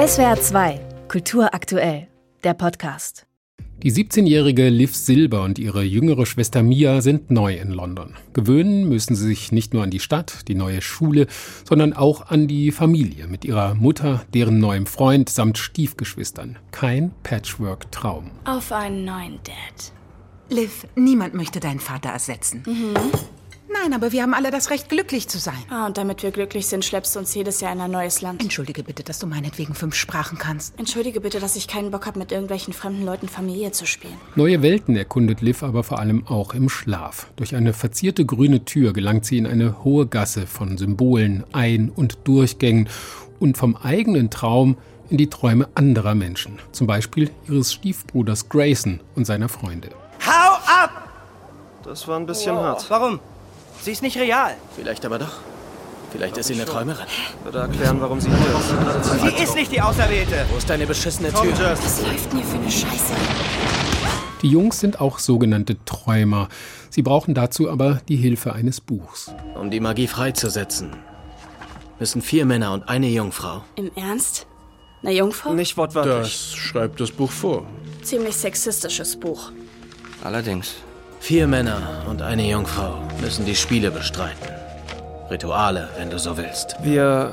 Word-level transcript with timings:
SWR 0.00 0.40
2, 0.40 0.80
Kultur 1.08 1.52
aktuell, 1.52 2.08
der 2.42 2.54
Podcast. 2.54 3.26
Die 3.82 3.92
17-jährige 3.92 4.70
Liv 4.70 4.96
Silber 4.96 5.42
und 5.42 5.58
ihre 5.58 5.82
jüngere 5.82 6.24
Schwester 6.24 6.62
Mia 6.62 7.02
sind 7.02 7.30
neu 7.30 7.54
in 7.56 7.70
London. 7.70 8.16
Gewöhnen 8.32 8.88
müssen 8.88 9.14
sie 9.14 9.26
sich 9.26 9.52
nicht 9.52 9.74
nur 9.74 9.82
an 9.82 9.90
die 9.90 10.00
Stadt, 10.00 10.48
die 10.48 10.54
neue 10.54 10.80
Schule, 10.80 11.26
sondern 11.68 11.92
auch 11.92 12.30
an 12.30 12.48
die 12.48 12.72
Familie 12.72 13.26
mit 13.26 13.44
ihrer 13.44 13.74
Mutter, 13.74 14.24
deren 14.32 14.58
neuem 14.58 14.86
Freund 14.86 15.28
samt 15.28 15.58
Stiefgeschwistern. 15.58 16.58
Kein 16.70 17.12
Patchwork-Traum. 17.22 18.30
Auf 18.46 18.72
einen 18.72 19.04
neuen 19.04 19.38
Dad. 19.44 19.92
Liv, 20.48 20.86
niemand 20.96 21.34
möchte 21.34 21.60
deinen 21.60 21.78
Vater 21.78 22.08
ersetzen. 22.08 22.62
Mhm. 22.64 22.94
Nein, 23.72 23.92
aber 23.92 24.10
wir 24.10 24.22
haben 24.22 24.34
alle 24.34 24.50
das 24.50 24.70
Recht, 24.70 24.88
glücklich 24.88 25.28
zu 25.28 25.38
sein. 25.38 25.54
Ah, 25.70 25.86
und 25.86 25.96
damit 25.96 26.24
wir 26.24 26.32
glücklich 26.32 26.66
sind, 26.66 26.84
schleppst 26.84 27.14
du 27.14 27.20
uns 27.20 27.34
jedes 27.34 27.60
Jahr 27.60 27.72
in 27.72 27.80
ein 27.80 27.90
neues 27.90 28.20
Land. 28.20 28.42
Entschuldige 28.42 28.82
bitte, 28.82 29.04
dass 29.04 29.20
du 29.20 29.28
meinetwegen 29.28 29.74
fünf 29.74 29.94
Sprachen 29.94 30.38
kannst. 30.38 30.76
Entschuldige 30.78 31.20
bitte, 31.20 31.38
dass 31.38 31.54
ich 31.54 31.68
keinen 31.68 31.92
Bock 31.92 32.06
habe, 32.06 32.18
mit 32.18 32.32
irgendwelchen 32.32 32.72
fremden 32.72 33.04
Leuten 33.04 33.28
Familie 33.28 33.70
zu 33.70 33.86
spielen. 33.86 34.16
Neue 34.34 34.62
Welten 34.62 34.96
erkundet 34.96 35.40
Liv 35.40 35.62
aber 35.62 35.84
vor 35.84 36.00
allem 36.00 36.26
auch 36.26 36.52
im 36.52 36.68
Schlaf. 36.68 37.28
Durch 37.36 37.54
eine 37.54 37.72
verzierte 37.72 38.26
grüne 38.26 38.64
Tür 38.64 38.92
gelangt 38.92 39.24
sie 39.24 39.38
in 39.38 39.46
eine 39.46 39.84
hohe 39.84 40.06
Gasse 40.06 40.48
von 40.48 40.76
Symbolen, 40.76 41.44
Ein- 41.52 41.90
und 41.90 42.18
Durchgängen 42.24 42.88
und 43.38 43.56
vom 43.56 43.76
eigenen 43.76 44.30
Traum 44.30 44.78
in 45.10 45.16
die 45.16 45.30
Träume 45.30 45.68
anderer 45.76 46.16
Menschen. 46.16 46.58
Zum 46.72 46.88
Beispiel 46.88 47.30
ihres 47.48 47.72
Stiefbruders 47.72 48.48
Grayson 48.48 49.00
und 49.14 49.26
seiner 49.26 49.48
Freunde. 49.48 49.90
Hau 50.26 50.54
ab! 50.66 51.08
Das 51.84 52.06
war 52.08 52.18
ein 52.18 52.26
bisschen 52.26 52.56
hart. 52.56 52.88
Warum? 52.90 53.20
Sie 53.82 53.92
ist 53.92 54.02
nicht 54.02 54.18
real. 54.18 54.56
Vielleicht 54.76 55.04
aber 55.06 55.18
doch. 55.18 55.38
Vielleicht 56.12 56.36
ist 56.36 56.48
sie 56.48 56.54
eine 56.54 56.64
Träumerin. 56.64 57.06
Würde 57.44 57.58
erklären, 57.58 58.00
warum 58.00 58.20
sie 58.20 58.28
hier 58.28 58.38
ist. 58.38 59.36
Sie 59.36 59.42
ist 59.42 59.54
nicht 59.54 59.72
die 59.72 59.80
Auserwählte. 59.80 60.44
Wo 60.50 60.56
ist 60.56 60.68
deine 60.68 60.86
beschissene 60.86 61.32
Tür? 61.32 61.52
Was 61.58 62.02
läuft 62.02 62.32
denn 62.32 62.38
hier 62.40 62.46
für 62.46 62.56
eine 62.58 62.70
Scheiße? 62.70 63.14
Die 64.42 64.48
Jungs 64.48 64.80
sind 64.80 65.00
auch 65.00 65.18
sogenannte 65.18 65.76
Träumer. 65.84 66.48
Sie 66.88 67.02
brauchen 67.02 67.34
dazu 67.34 67.70
aber 67.70 68.00
die 68.08 68.16
Hilfe 68.16 68.52
eines 68.52 68.80
Buchs. 68.80 69.32
Um 69.54 69.70
die 69.70 69.80
Magie 69.80 70.08
freizusetzen, 70.08 70.96
müssen 71.98 72.22
vier 72.22 72.46
Männer 72.46 72.72
und 72.72 72.88
eine 72.88 73.06
Jungfrau. 73.06 73.62
Im 73.76 73.90
Ernst? 73.94 74.46
Eine 75.02 75.12
Jungfrau? 75.12 75.52
Nicht 75.52 75.76
wortwörtlich. 75.76 76.16
Das 76.22 76.54
schreibt 76.54 77.00
das 77.00 77.10
Buch 77.12 77.30
vor. 77.30 77.64
Ziemlich 78.02 78.36
sexistisches 78.36 79.18
Buch. 79.18 79.52
Allerdings. 80.24 80.74
Vier 81.20 81.46
Männer 81.46 82.06
und 82.08 82.22
eine 82.22 82.48
Jungfrau 82.50 82.98
müssen 83.20 83.44
die 83.44 83.54
Spiele 83.54 83.90
bestreiten. 83.90 84.48
Rituale, 85.30 85.90
wenn 85.96 86.10
du 86.10 86.18
so 86.18 86.36
willst. 86.38 86.76
Wir 86.82 87.32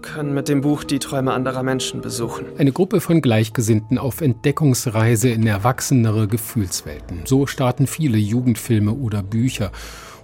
können 0.00 0.32
mit 0.32 0.48
dem 0.48 0.62
Buch 0.62 0.82
die 0.82 0.98
Träume 0.98 1.32
anderer 1.32 1.62
Menschen 1.62 2.00
besuchen. 2.00 2.46
Eine 2.58 2.72
Gruppe 2.72 3.02
von 3.02 3.20
Gleichgesinnten 3.20 3.98
auf 3.98 4.22
Entdeckungsreise 4.22 5.28
in 5.28 5.46
erwachsenere 5.46 6.28
Gefühlswelten. 6.28 7.20
So 7.26 7.46
starten 7.46 7.86
viele 7.86 8.16
Jugendfilme 8.16 8.92
oder 8.92 9.22
Bücher. 9.22 9.70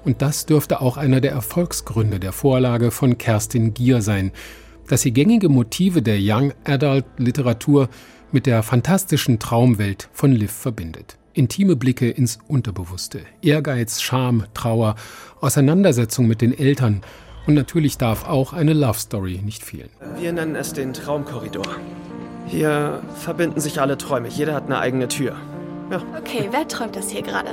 Und 0.02 0.22
das 0.22 0.46
dürfte 0.46 0.80
auch 0.80 0.96
einer 0.96 1.20
der 1.20 1.33
Erfolgsgründe 1.33 2.19
der 2.19 2.33
Vorlage 2.33 2.91
von 2.91 3.19
Kerstin 3.19 3.74
Gier 3.74 4.00
sein, 4.00 4.33
dass 4.89 5.02
sie 5.02 5.12
gängige 5.12 5.50
Motive 5.50 6.02
der 6.02 6.17
Young 6.19 6.55
Adult 6.64 7.05
Literatur 7.19 7.89
mit 8.33 8.46
der 8.46 8.62
fantastischen 8.62 9.39
Traumwelt 9.39 10.08
von 10.12 10.33
Liv 10.33 10.50
verbindet. 10.50 11.19
Intime 11.34 11.77
Blicke 11.77 12.11
ins 12.11 12.38
Unterbewusste, 12.48 13.20
Ehrgeiz, 13.42 14.00
Scham, 14.00 14.44
Trauer, 14.55 14.97
Auseinandersetzung 15.41 16.27
mit 16.27 16.41
den 16.41 16.56
Eltern 16.56 17.02
und 17.47 17.55
natürlich 17.55 17.98
darf 17.98 18.28
auch 18.28 18.52
eine 18.52 18.72
Love 18.72 18.98
Story 18.98 19.41
nicht 19.44 19.64
fehlen. 19.64 19.89
Wir 20.19 20.33
nennen 20.33 20.55
es 20.56 20.72
den 20.72 20.92
Traumkorridor. 20.92 21.66
Hier 22.47 23.02
verbinden 23.16 23.61
sich 23.61 23.80
alle 23.80 23.97
Träume. 23.98 24.28
Jeder 24.28 24.55
hat 24.55 24.66
eine 24.66 24.78
eigene 24.78 25.08
Tür. 25.08 25.36
Ja, 25.91 26.02
Okay, 26.19 26.48
wer 26.50 26.66
träumt 26.69 26.97
das 26.97 27.11
hier 27.11 27.22
gerade? 27.22 27.50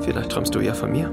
vielleicht 0.00 0.30
träumst 0.30 0.54
du 0.54 0.60
ja 0.60 0.74
von 0.74 0.92
mir. 0.92 1.10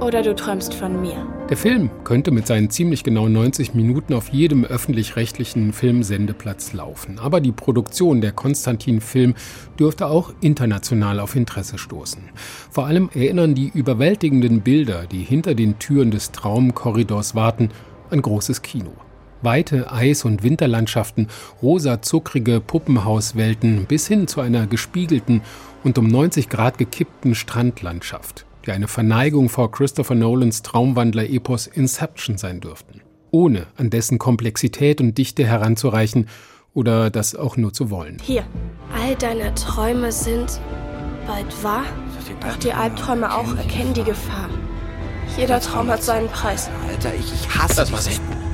Oder 0.00 0.22
du 0.22 0.34
träumst 0.34 0.74
von 0.74 1.00
mir. 1.00 1.26
Der 1.48 1.56
Film 1.56 1.88
könnte 2.04 2.30
mit 2.30 2.46
seinen 2.46 2.68
ziemlich 2.68 3.02
genau 3.02 3.28
90 3.28 3.72
Minuten 3.72 4.12
auf 4.12 4.28
jedem 4.28 4.64
öffentlich-rechtlichen 4.64 5.72
Filmsendeplatz 5.72 6.74
laufen. 6.74 7.18
Aber 7.18 7.40
die 7.40 7.52
Produktion 7.52 8.20
der 8.20 8.32
Konstantin 8.32 9.00
Film 9.00 9.34
dürfte 9.78 10.08
auch 10.08 10.34
international 10.42 11.18
auf 11.18 11.34
Interesse 11.34 11.78
stoßen. 11.78 12.22
Vor 12.70 12.86
allem 12.86 13.08
erinnern 13.14 13.54
die 13.54 13.70
überwältigenden 13.72 14.60
Bilder, 14.60 15.06
die 15.06 15.22
hinter 15.22 15.54
den 15.54 15.78
Türen 15.78 16.10
des 16.10 16.30
Traumkorridors 16.30 17.34
warten, 17.34 17.70
an 18.10 18.20
großes 18.20 18.60
Kino. 18.60 18.92
Weite 19.40 19.90
Eis- 19.92 20.24
und 20.24 20.42
Winterlandschaften, 20.42 21.28
rosa 21.62 22.02
zuckrige 22.02 22.60
Puppenhauswelten 22.60 23.86
bis 23.86 24.06
hin 24.06 24.28
zu 24.28 24.42
einer 24.42 24.66
gespiegelten 24.66 25.40
und 25.84 25.96
um 25.98 26.06
90 26.06 26.48
Grad 26.50 26.76
gekippten 26.76 27.34
Strandlandschaft 27.34 28.45
die 28.66 28.72
eine 28.72 28.88
Verneigung 28.88 29.48
vor 29.48 29.70
Christopher 29.70 30.14
Nolans 30.14 30.62
Traumwandler-Epos 30.62 31.66
Inception 31.66 32.36
sein 32.38 32.60
dürften, 32.60 33.00
ohne 33.30 33.66
an 33.76 33.90
dessen 33.90 34.18
Komplexität 34.18 35.00
und 35.00 35.16
Dichte 35.16 35.46
heranzureichen 35.46 36.28
oder 36.74 37.10
das 37.10 37.34
auch 37.34 37.56
nur 37.56 37.72
zu 37.72 37.90
wollen. 37.90 38.18
Hier. 38.22 38.44
All 38.92 39.14
deine 39.16 39.54
Träume 39.54 40.12
sind 40.12 40.60
bald 41.26 41.64
wahr. 41.64 41.84
Doch 42.40 42.56
die 42.56 42.72
Albträume 42.72 43.32
auch 43.34 43.56
erkennen 43.56 43.94
die 43.94 44.04
Gefahr. 44.04 44.50
Jeder 45.36 45.60
Traum 45.60 45.88
hat 45.88 46.02
seinen 46.02 46.28
Preis. 46.28 46.70
Alter, 46.88 47.14
ich, 47.14 47.32
ich 47.32 47.48
hasse 47.48 47.76
Das 47.76 47.88
dieses 47.88 48.04
selten. 48.04 48.45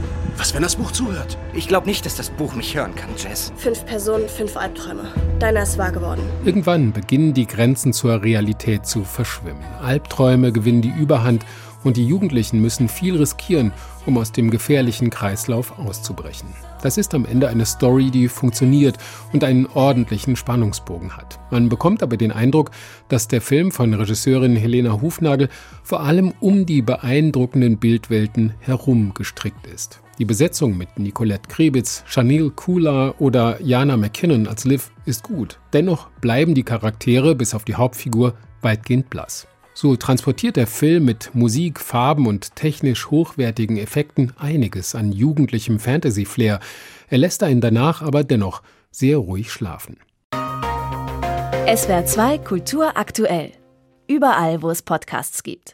Was, 0.42 0.54
wenn 0.54 0.62
das 0.62 0.74
Buch 0.74 0.90
zuhört? 0.90 1.38
Ich 1.54 1.68
glaube 1.68 1.86
nicht, 1.86 2.04
dass 2.04 2.16
das 2.16 2.28
Buch 2.28 2.56
mich 2.56 2.74
hören 2.74 2.96
kann, 2.96 3.10
Jess. 3.16 3.52
Fünf 3.58 3.86
Personen, 3.86 4.28
fünf 4.28 4.56
Albträume. 4.56 5.04
Deiner 5.38 5.62
ist 5.62 5.78
wahr 5.78 5.92
geworden. 5.92 6.20
Irgendwann 6.44 6.92
beginnen 6.92 7.32
die 7.32 7.46
Grenzen 7.46 7.92
zur 7.92 8.24
Realität 8.24 8.84
zu 8.84 9.04
verschwimmen. 9.04 9.62
Albträume 9.80 10.50
gewinnen 10.50 10.82
die 10.82 10.92
Überhand 10.98 11.46
und 11.84 11.96
die 11.96 12.08
Jugendlichen 12.08 12.60
müssen 12.60 12.88
viel 12.88 13.16
riskieren, 13.18 13.72
um 14.04 14.18
aus 14.18 14.32
dem 14.32 14.50
gefährlichen 14.50 15.10
Kreislauf 15.10 15.78
auszubrechen. 15.78 16.48
Das 16.82 16.98
ist 16.98 17.14
am 17.14 17.24
Ende 17.24 17.48
eine 17.48 17.64
Story, 17.64 18.10
die 18.10 18.26
funktioniert 18.26 18.98
und 19.32 19.44
einen 19.44 19.66
ordentlichen 19.66 20.34
Spannungsbogen 20.34 21.16
hat. 21.16 21.38
Man 21.52 21.68
bekommt 21.68 22.02
aber 22.02 22.16
den 22.16 22.32
Eindruck, 22.32 22.72
dass 23.08 23.28
der 23.28 23.42
Film 23.42 23.70
von 23.70 23.94
Regisseurin 23.94 24.56
Helena 24.56 25.00
Hufnagel 25.00 25.48
vor 25.84 26.00
allem 26.00 26.34
um 26.40 26.66
die 26.66 26.82
beeindruckenden 26.82 27.78
Bildwelten 27.78 28.54
herum 28.58 29.14
gestrickt 29.14 29.68
ist. 29.68 30.00
Die 30.22 30.26
Besetzung 30.26 30.78
mit 30.78 31.00
Nicolette 31.00 31.48
Krebitz, 31.48 32.04
Chanel 32.06 32.50
Kula 32.50 33.16
oder 33.18 33.60
Jana 33.60 33.96
McKinnon 33.96 34.46
als 34.46 34.64
Liv 34.64 34.92
ist 35.04 35.24
gut. 35.24 35.58
Dennoch 35.72 36.10
bleiben 36.20 36.54
die 36.54 36.62
Charaktere 36.62 37.34
bis 37.34 37.56
auf 37.56 37.64
die 37.64 37.74
Hauptfigur 37.74 38.34
weitgehend 38.60 39.10
blass. 39.10 39.48
So 39.74 39.96
transportiert 39.96 40.54
der 40.54 40.68
Film 40.68 41.06
mit 41.06 41.34
Musik, 41.34 41.80
Farben 41.80 42.28
und 42.28 42.54
technisch 42.54 43.10
hochwertigen 43.10 43.76
Effekten 43.78 44.32
einiges 44.38 44.94
an 44.94 45.10
jugendlichem 45.10 45.80
Fantasy-Flair. 45.80 46.60
Er 47.08 47.18
lässt 47.18 47.42
einen 47.42 47.60
danach 47.60 48.00
aber 48.00 48.22
dennoch 48.22 48.62
sehr 48.92 49.16
ruhig 49.16 49.50
schlafen. 49.50 49.96
SWR 51.66 52.06
2 52.06 52.38
Kultur 52.38 52.96
aktuell. 52.96 53.50
Überall, 54.06 54.62
wo 54.62 54.70
es 54.70 54.82
Podcasts 54.82 55.42
gibt. 55.42 55.70